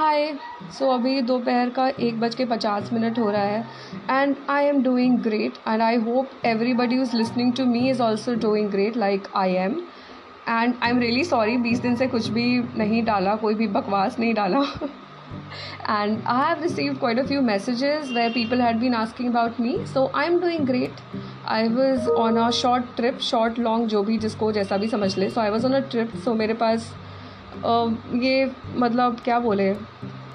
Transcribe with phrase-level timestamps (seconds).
[0.00, 0.32] हाय
[0.72, 3.64] so अभी दोपहर का एक बज के पचास मिनट हो रहा है
[4.10, 8.34] and I am doing great and I hope everybody is listening to me is also
[8.34, 9.72] doing great like I am
[10.48, 12.46] and I am really sorry बीस दिन से कुछ भी
[12.78, 14.62] नहीं डाला कोई भी बकवास नहीं डाला
[15.88, 19.76] and I have received quite a few messages where people had been asking about me.
[19.84, 21.04] So I'm doing great.
[21.44, 25.30] I was on a short trip, short long जो भी जिसको जैसा भी समझ ले.
[25.30, 26.18] So I was on a trip.
[26.24, 26.92] So मेरे पास
[28.16, 29.72] ये मतलब क्या बोले?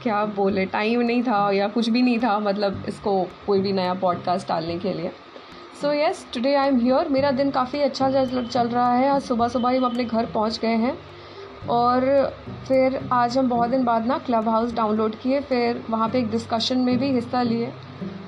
[0.04, 0.66] क्या बोले?
[0.66, 4.78] टाइम नहीं था या कुछ भी नहीं था मतलब इसको कोई भी नया पॉडकास्ट डालने
[4.80, 5.12] के लिए।
[5.82, 9.48] So yes today I am here मेरा दिन काफ़ी अच्छा चल रहा है। आज सुबह
[9.48, 10.98] सुबह ही हम अपने घर पहुँच गए हैं।
[11.70, 12.02] और
[12.68, 16.30] फिर आज हम बहुत दिन बाद ना क्लब हाउस डाउनलोड किए। फिर वहाँ पे एक
[16.32, 17.72] डिस्कशन में भी हिस्सा लिए।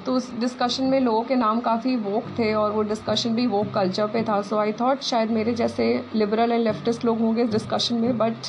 [0.07, 3.73] तो उस डिस्कशन में लोगों के नाम काफ़ी वोक थे और वो डिस्कशन भी वोक
[3.73, 7.49] कल्चर पे था। सो आई थॉट शायद मेरे जैसे लिबरल एंड लेफ्टिस्ट लोग होंगे इस
[7.51, 8.47] डिस्कशन में बट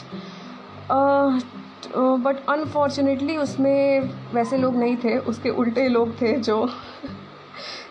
[2.22, 4.00] बट अनफॉर्चुनेटली उसमें
[4.34, 6.68] वैसे लोग नहीं थे, उसके उल्टे लोग थे जो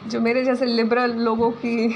[0.08, 1.89] जो मेरे जैसे लिबरल लोगों की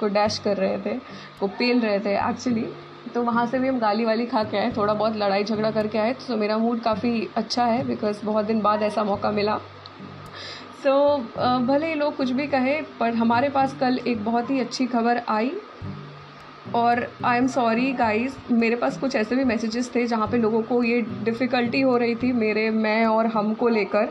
[0.00, 0.94] को डैश कर रहे थे,
[1.40, 2.66] को पेल रहे थे एक्चुअली
[3.14, 5.98] तो वहाँ से भी हम गाली वाली खा के आए, थोड़ा बहुत लड़ाई झगड़ा करके
[5.98, 9.60] आए। तो मेरा मूड काफ़ी अच्छा है बिकॉज़ बहुत दिन बाद ऐसा मौका मिला।
[10.82, 14.60] सो so, भले ही लोग कुछ भी कहे पर हमारे पास कल एक बहुत ही
[14.60, 15.52] अच्छी खबर आई।
[16.74, 20.62] और आई एम सॉरी गाइस मेरे पास कुछ ऐसे भी मैसेजेस थे जहाँ पे लोगों
[20.62, 24.08] को ये डिफ़िकल्टी हो रही थी मेरे मैं और हम को लेकर।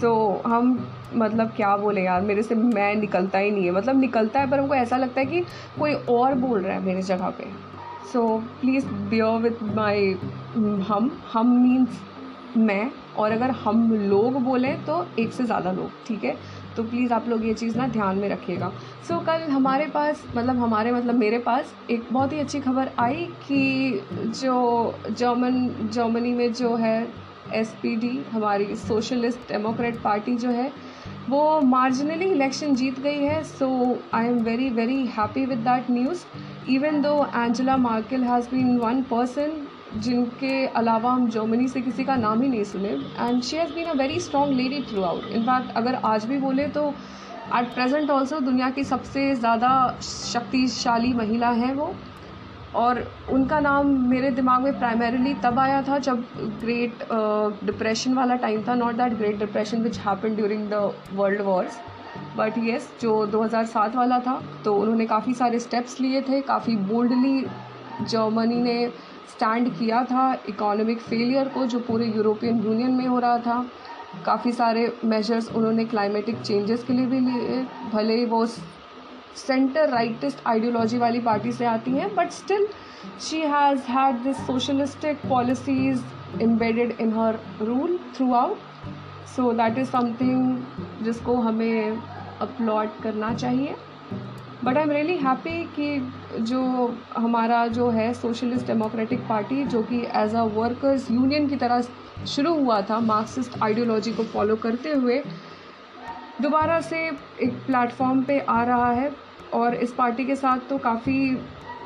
[0.00, 0.78] तो हम
[1.14, 4.60] मतलब क्या बोले यार मेरे से मैं निकलता ही नहीं है। मतलब निकलता है पर
[4.60, 5.40] हमको ऐसा लगता है कि
[5.78, 7.44] कोई और बोल रहा है मेरी जगह पे।
[8.12, 8.26] So
[8.60, 10.12] please bear with my
[10.88, 12.00] hmm hmm means
[12.56, 16.36] मैं। और अगर हम लोग बोलें तो एक से ज़्यादा लोग ठीक है?
[16.76, 18.68] तो प्लीज़ आप लोग ये चीज़ ना ध्यान में रखिएगा।
[19.08, 22.90] सो so, कल हमारे पास मतलब हमारे मतलब मेरे पास एक बहुत ही अच्छी खबर
[22.98, 24.00] आई कि
[24.40, 27.06] जो जर्मन जर्मनी में जो है
[27.54, 30.70] एसपीडी हमारी सोशलिस्ट डेमोक्रेट पार्टी जो है
[31.28, 33.68] वो मार्जिनली इलेक्शन जीत गई है। So
[34.14, 36.24] I am very very happy with that news
[36.70, 42.16] even though Angela Merkel has been one person जिनके अलावा हम जर्मनी से किसी का
[42.16, 45.94] नाम ही नहीं सुने। And she has been a very strong lady throughout in fact अगर
[46.06, 46.88] आज भी बोले तो
[47.58, 49.70] एट प्रेजेंट ऑल्सो दुनिया की सबसे ज़्यादा
[50.02, 51.94] शक्तिशाली महिला है वो।
[52.76, 52.98] और
[53.32, 56.24] उनका नाम मेरे दिमाग में प्राइमरीली तब आया था जब
[56.60, 57.02] ग्रेट
[57.64, 61.78] डिप्रेशन uh, वाला टाइम था। Not that great depression which happen during the world wars
[62.36, 67.44] but yes जो 2007 वाला था तो उन्होंने काफ़ी सारे स्टेप्स लिए थे। काफ़ी बोल्डली
[68.02, 68.78] जर्मनी ने
[69.30, 73.64] स्टैंड किया था इकोनॉमिक फेलियर को, जो पूरे यूरोपियन यूनियन में हो रहा था।
[74.26, 80.38] काफ़ी सारे मेजर्स उन्होंने क्लाइमेटिक चेंजेस के लिए भी लिए। भले ही वो सेंटर राइटिस्ट
[80.46, 82.66] आइडियोलॉजी वाली पार्टी से आती हैं but still
[83.20, 86.02] she has had this socialistic policies
[86.42, 87.98] embedded in her rule
[88.34, 88.56] throughout
[89.36, 91.98] so that is something जिसको हमें
[92.40, 93.74] अपलॉड करना चाहिए।
[94.66, 96.60] But I am really happy कि जो
[97.16, 101.82] हमारा जो है सोशलिस्ट डेमोक्रेटिक पार्टी जो कि एज अ वर्कर्स यूनियन की तरह
[102.26, 105.22] शुरू हुआ था मार्क्सिस्ट आइडियोलॉजी को फॉलो करते हुए,
[106.42, 109.10] दोबारा से एक प्लेटफॉर्म पे आ रहा है।
[109.54, 111.36] और इस पार्टी के साथ तो काफ़ी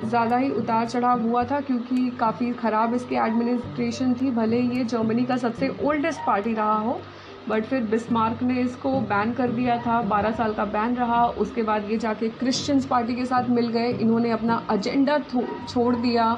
[0.05, 4.85] ज़्यादा ही उतार चढ़ाव हुआ था, क्योंकि काफ़ी ख़राब इसकी एडमिनिस्ट्रेशन थी, भले ही ये
[4.87, 7.01] जर्मनी का सबसे ओल्डेस्ट पार्टी रहा हो।
[7.49, 11.63] बट फिर बिस्मार्क ने इसको बैन कर दिया था। बारह साल का बैन रहा। उसके
[11.63, 16.37] बाद ये जाके क्रिश्चियंस पार्टी के साथ मिल गए। इन्होंने अपना एजेंडा छोड़ दिया।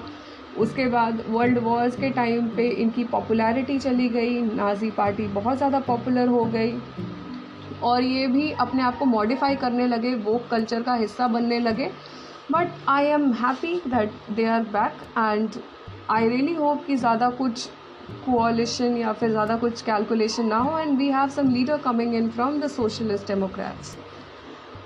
[0.59, 5.81] उसके बाद वर्ल्ड वॉर्स के टाइम पे इनकी पॉपुलैरिटी चली गई। नाजी पार्टी बहुत ज़्यादा
[5.81, 6.75] पॉपुलर हो गई।
[7.83, 11.91] और ये भी अपने आप को मॉडिफाई करने लगे। वो कल्चर का हिस्सा बनने लगे।
[12.53, 15.63] But I am happy that they are back and
[16.11, 17.69] I really hope कि ज़्यादा कुछ
[18.27, 22.29] कोalition या फिर ज़्यादा कुछ कैलकुलेशन ना हो and we have some leader coming in
[22.31, 23.97] from the socialist democrats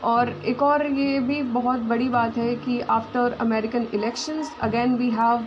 [0.04, 5.10] और एक और ये भी बहुत बड़ी बात है कि after American elections again we
[5.10, 5.46] have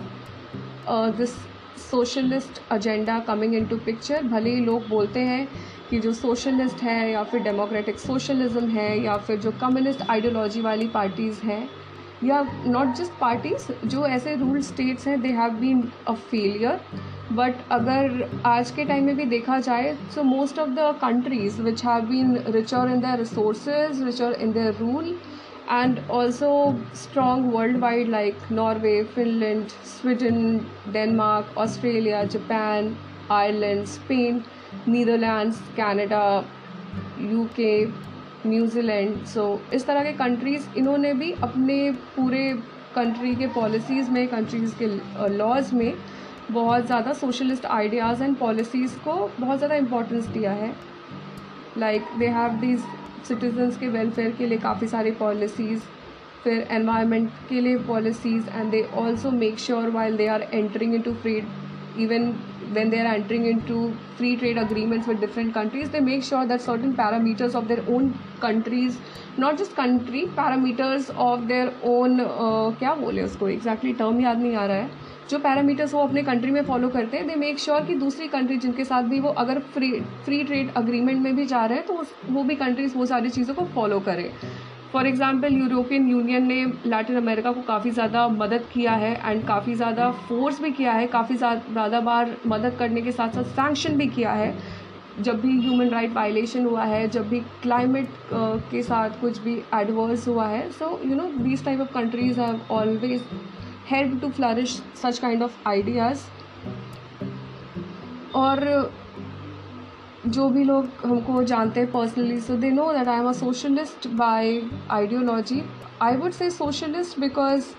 [1.17, 1.35] this
[1.81, 5.47] socialist agenda coming into picture भले ही लोग बोलते हैं
[5.89, 10.87] कि जो सोशलिस्ट है या फिर डेमोक्रेटिक सोशलिज्म है या फिर जो कम्युनिस्ट आइडियोलॉजी वाली
[10.87, 11.67] पार्टीज़ हैं
[12.23, 16.79] या नॉट जस्ट पार्टीज़ जो ऐसे रूल स्टेट्स हैं they have been a failure
[17.33, 21.83] but अगर आज के टाइम में भी देखा जाए so most of the countries which
[21.85, 25.15] have been richer in their resources richer in their rule
[25.71, 26.51] and also
[26.95, 30.57] strong worldwide like Norway Finland Sweden
[30.93, 32.95] Denmark Australia Japan
[33.31, 34.41] Ireland Spain
[34.87, 36.23] Netherlands Canada
[37.21, 37.73] UK
[38.45, 39.43] New Zealand so
[39.73, 42.51] इस तरह के countries इन्होंने भी अपने पूरे
[42.95, 44.87] country के policies में countries के
[45.29, 45.93] लॉज में
[46.51, 50.73] बहुत ज़्यादा सोशलिस्ट आइडियाज़ एंड पॉलिसीज़ को बहुत ज़्यादा इम्पोर्टेंस दिया है।
[51.77, 52.79] Like they have these
[53.27, 55.79] citizens के वेलफेयर के लिए काफ़ी सारी पॉलिसीज़
[56.43, 61.13] फिर एनवायरनमेंट के लिए policies and they also make sure while they are entering into
[61.15, 61.41] free
[61.97, 62.33] even
[62.71, 66.61] when they are entering into free trade agreements with different countries they make sure that
[66.61, 68.97] certain parameters of their own countries
[69.37, 74.55] not just country parameters of their own uh, क्या बोले उसको exactly term याद नहीं
[74.55, 77.83] आ रहा है जो parameters वो अपने कंट्री में फॉलो करते हैं दे मेक श्योर
[77.85, 79.91] कि दूसरी कंट्री जिनके साथ भी वो अगर फ्री
[80.25, 83.55] फ्री ट्रेड अग्रीमेंट में भी जा रहे हैं तो वो भी कंट्रीज़ वो सारी चीज़ों
[83.55, 84.29] को फॉलो करें
[84.93, 89.73] फॉर एग्ज़ाम्पल यूरोपियन यूनियन ने लैटिन अमेरिका को काफ़ी ज़्यादा मदद किया है एंड काफ़ी
[89.75, 94.07] ज़्यादा फोर्स भी किया है, काफ़ी ज़्यादा बार मदद करने के साथ साथ सैंक्शन भी
[94.07, 94.53] किया है।
[95.21, 98.09] जब भी ह्यूमन राइट वायलेशन हुआ है, जब भी क्लाइमेट
[98.71, 102.61] के साथ कुछ भी एडवर्स हुआ है so you know these type of countries have
[102.71, 103.23] always
[103.89, 106.23] help to flourish such kind of ideas
[108.35, 108.61] और
[110.27, 114.07] जो भी लोग हमको जानते हैं personally so they know that I am a socialist
[114.15, 114.61] by
[114.91, 115.61] ideology
[116.01, 117.69] I would say socialist because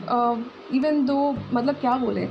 [0.74, 1.18] even though
[1.52, 2.26] मतलब क्या बोले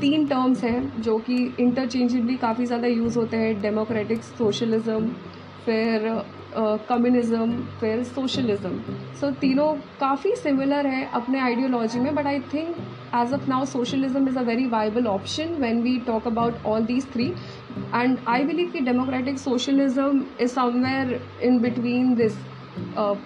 [0.00, 5.08] तीन टर्म्स हैं जो कि इंटरचेंजेबली काफ़ी ज़्यादा यूज़ होते हैं डेमोक्रेटिक सोशलिज़म
[5.64, 6.08] फिर
[6.56, 8.78] कम्युनिज़म uh, फिर सोशलिज़म
[9.20, 12.76] सो तीनों काफ़ी सिमिलर है अपने आइडियोलॉजी में but I think
[13.14, 17.10] as of now socialism is a very viable option when we talk about all these
[17.12, 17.32] three
[17.94, 22.36] and I believe कि democratic socialism is somewhere in between this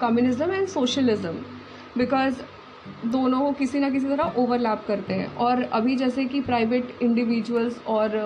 [0.01, 1.37] communism and socialism
[1.99, 2.41] because
[3.07, 8.19] दोनों किसी ना किसी तरह overlap करते हैं। और अभी जैसे कि प्राइवेट इंडिविजुअल्स और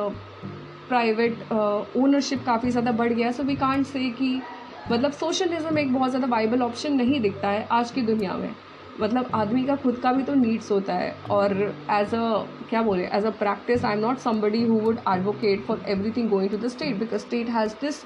[0.88, 4.42] प्राइवेट ओनरशिप काफ़ी ज़्यादा बढ़ गया है। सो वी कांट से कि
[4.90, 8.54] मतलब सोशलिज्म एक बहुत ज़्यादा वाइबल ऑप्शन नहीं दिखता है आज की दुनिया में।
[9.00, 11.52] मतलब आदमी का खुद का भी तो नीड्स होता है और
[11.90, 15.84] एज अ क्या बोले as a practice I am not somebody who would advocate for
[16.16, 18.02] everything going to the state because state has this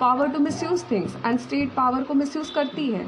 [0.00, 3.06] power to misuse things and state power को मिस यूज़ करती है।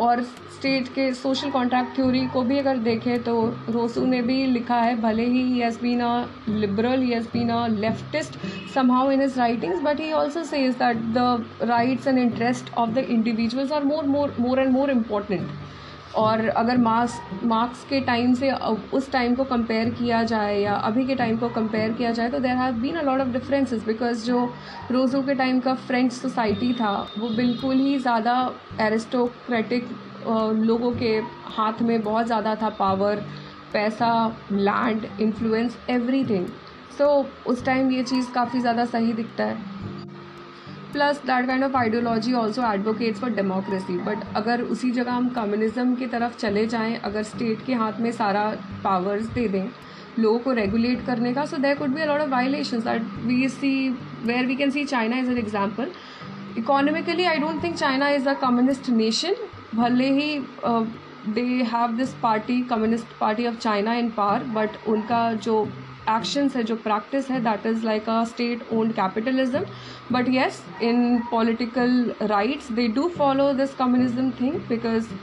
[0.00, 3.34] और state के social contract theory को भी अगर देखें तो
[3.68, 7.66] रोसू ने भी लिखा है, भले ही has been a liberal he has been a
[7.68, 8.38] leftist
[8.74, 12.98] somehow in his writings but he also says that the rights and interest of the
[12.98, 15.50] individuals are more more more and more important
[16.16, 18.50] और अगर Marx Marx के time से
[18.92, 22.38] उस time को compare किया जाए या अभी के टाइम को कंपेयर किया जाए तो
[22.38, 24.44] there have been a lot of differences because जो
[24.90, 28.34] रोज़ो के टाइम का फ्रेंच सोसाइटी था, वो बिल्कुल ही ज़्यादा
[28.80, 29.88] एरिस्टोक्रेटिक
[30.26, 31.14] लोगों के
[31.56, 33.22] हाथ में बहुत ज़्यादा था पावर
[33.72, 34.12] पैसा
[34.52, 36.46] लैंड इन्फ्लुएंस एवरीथिंग
[36.98, 37.08] सो
[37.46, 39.77] उस टाइम ये चीज़ काफ़ी ज़्यादा सही दिखता है।
[40.92, 45.94] Plus that kind of ideology also advocates for democracy but अगर उसी जगह हम कम्युनिज्म
[45.94, 48.44] की तरफ़ चले जाएँ, अगर स्टेट के हाथ में सारा
[48.84, 49.68] पावर्स दे दें,
[50.18, 53.88] लोगों को रेगुलेट करने का so there could be a lot of violation that we see
[54.24, 55.90] where we can see China is an example
[56.58, 59.34] economically I don't think China is a communist nation
[59.74, 60.38] भले ही
[61.28, 61.42] they
[61.72, 65.66] have this party communist party of China in power but उनका जो
[66.16, 69.64] actions है, जो practice है that is like a state owned capitalism
[70.12, 75.14] but yes in political rights they do follow this communism thing because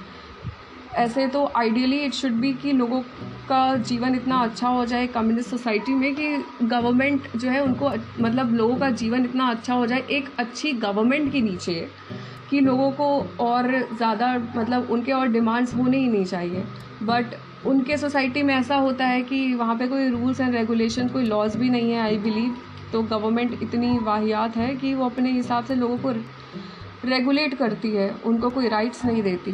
[0.97, 3.01] ऐसे तो ideally it should be कि लोगों
[3.49, 6.27] का जीवन इतना अच्छा हो जाए कम्युनिस्ट सोसाइटी में कि
[6.63, 11.31] गवर्नमेंट जो है उनको मतलब लोगों का जीवन इतना अच्छा हो जाए एक अच्छी गवर्नमेंट
[11.31, 11.73] के नीचे
[12.49, 13.07] कि लोगों को
[13.45, 16.63] और ज़्यादा मतलब उनके और डिमांड्स होने ही नहीं चाहिए।
[17.03, 17.35] बट
[17.67, 21.55] उनके सोसाइटी में ऐसा होता है कि वहाँ पे कोई रूल्स एंड रेगुलेशन कोई लॉज
[21.55, 22.57] भी नहीं है आई बिलीव
[22.93, 26.11] तो गवर्नमेंट इतनी वाहियात है कि वो अपने हिसाब से लोगों को
[27.05, 29.53] रेगुलेट करती है, उनको कोई राइट्स नहीं देती.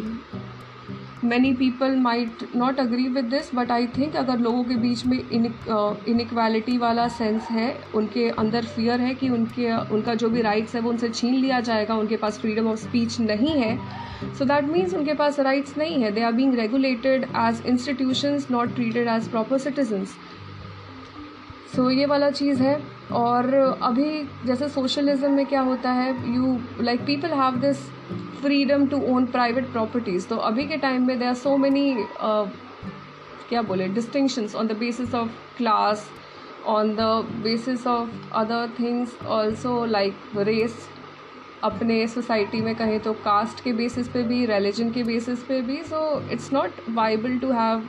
[1.23, 5.17] Many people might not agree with this but I think अगर लोगों के बीच में
[5.19, 10.81] इनक्वालिटी वाला सेंस है, उनके अंदर फियर है कि उनके, उनका जो भी राइट्स है,
[10.81, 13.77] वो उनसे छीन लिया जाएगा, उनके पास फ्रीडम ऑफ़ स्पीच नहीं है
[14.37, 16.11] सो दैट मीन्स उनके पास राइट्स नहीं है.
[16.11, 20.15] They are being regulated as institutions not treated as proper citizens
[21.75, 22.79] so ये वाला चीज़ है.
[23.11, 27.77] और अभी जैसे सोशलिज्म में क्या होता है you like people have this
[28.41, 31.93] freedom to own private properties तो अभी के टाइम में दे आर सो मैनी
[33.49, 36.07] क्या बोले distinctions on the basis of class
[36.67, 37.01] on the
[37.43, 40.77] basis of other things also like race
[41.63, 45.81] अपने सोसाइटी में कहें तो कास्ट के बेसिस पे भी रिलीजन के बेसिस पे भी
[45.83, 46.01] so
[46.31, 47.87] it's not viable to have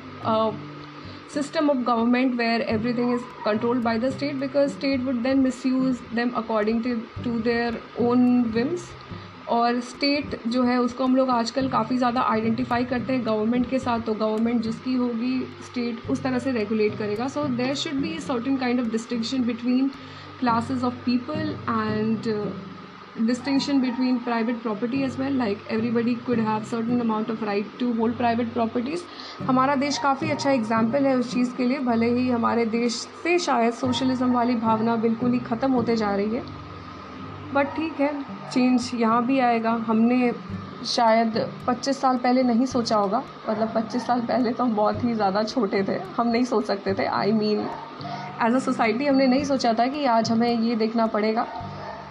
[1.33, 6.01] system of government where everything is controlled by the state because state would then misuse
[6.13, 6.91] them according to,
[7.25, 7.71] to their
[8.07, 8.83] own whims.
[9.49, 13.79] और state जो है उसको हम लोग आजकल काफ़ी ज़्यादा आइडेंटिफाई करते हैं गवर्नमेंट के
[13.79, 18.19] साथ। तो गवर्नमेंट जिसकी होगी स्टेट उस तरह से रेगुलेट करेगा। So there should be
[18.21, 19.89] certain kind of distinction between
[20.41, 22.29] classes of people and
[23.17, 27.93] distinction between private property as well, like everybody could have certain amount of right to
[27.95, 29.03] hold private properties.
[29.49, 33.39] हमारा देश काफ़ी अच्छा example है उस चीज़ के लिए, भले ही हमारे देश से
[33.39, 36.43] शायद सोशलिज्म वाली भावना बिल्कुल ही ख़त्म होते जा रही है।
[37.55, 38.13] बट ठीक है
[38.53, 40.33] चेंज यहाँ भी आएगा। हमने
[40.87, 45.15] शायद 25 साल पहले नहीं सोचा होगा। मतलब 25 साल पहले तो हम बहुत ही
[45.15, 47.61] ज़्यादा छोटे थे। हम नहीं सोच सकते थे। I mean
[48.47, 51.47] as a society हमने नहीं सोचा था कि आज हमें ये देखना पड़ेगा।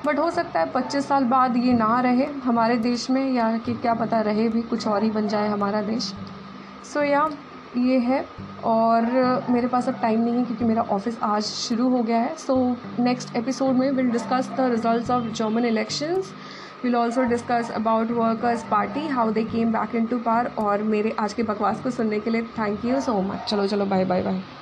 [0.05, 3.73] बट हो सकता है 25 साल बाद ये ना रहे हमारे देश में या कि
[3.73, 7.29] क्या पता रहे भी कुछ और ही बन जाए हमारा देश। सो so, या
[7.77, 8.25] ये है।
[8.63, 9.05] और
[9.49, 12.55] मेरे पास अब टाइम नहीं है क्योंकि मेरा ऑफ़िस आज शुरू हो गया है। सो
[12.99, 16.33] नेक्स्ट एपिसोड में will discuss the results of German elections
[16.83, 21.33] will also discuss about workers party how they came back into power और मेरे आज
[21.33, 24.60] के बकवास को सुनने के लिए थैंक यू सो मच चलो चलो बाय बाय बाय